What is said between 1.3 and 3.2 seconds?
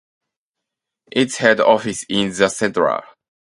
head office is in Central.